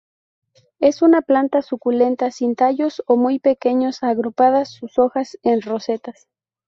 [0.79, 6.27] Es una planta suculenta sin tallos o muy pequeños, agrupadas sus hojas en rosetas.